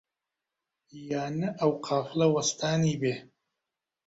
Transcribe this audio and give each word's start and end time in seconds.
یا 1.09 1.23
نە 1.37 1.49
ئەو 1.59 1.71
قافڵە 1.85 2.27
وەستانی 2.31 2.99
بێ؟ 3.01 3.15